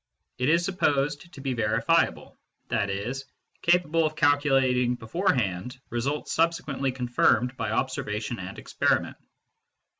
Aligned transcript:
It 0.39 0.49
is 0.49 0.65
supposed 0.65 1.31
to 1.33 1.41
be 1.41 1.53
verifiable, 1.53 2.35
i.e. 2.71 3.13
capable 3.61 4.03
of 4.03 4.15
calcu 4.15 4.49
lating 4.51 4.97
beforehand 4.97 5.79
results 5.91 6.31
subsequently 6.31 6.91
confirmed 6.91 7.55
by 7.55 7.69
observation 7.69 8.39
and 8.39 8.57
experiment. 8.57 9.17